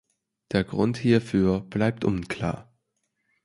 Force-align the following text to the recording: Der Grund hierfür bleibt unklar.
Der 0.51 0.63
Grund 0.63 0.97
hierfür 0.97 1.59
bleibt 1.59 2.03
unklar. 2.05 2.73